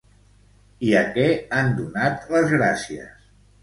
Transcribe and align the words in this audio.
I 0.87 0.89
a 1.03 1.03
què 1.19 1.27
han 1.59 1.71
donat 1.83 2.29
les 2.37 2.53
gràcies? 2.59 3.35